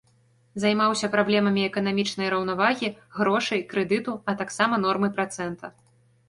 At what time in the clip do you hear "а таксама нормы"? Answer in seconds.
4.33-5.13